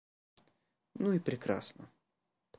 Ну 0.95 1.11
и 1.11 1.19
прекрасно. 1.19 1.87